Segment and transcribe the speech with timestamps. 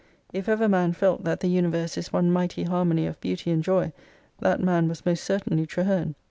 [0.33, 3.93] If ever man felt that' the universe is one mighty harmony of beauty and joy,'
[4.39, 6.15] that man was most certainly Traheme.